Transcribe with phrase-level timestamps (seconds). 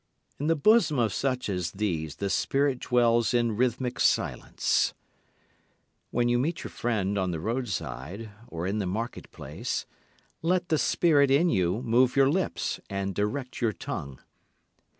[0.39, 4.95] In the bosom of such as these the spirit dwells in rhythmic silence.
[6.09, 9.85] When you meet your friend on the roadside or in the market place,
[10.41, 14.19] let the spirit in you move your lips and direct your tongue.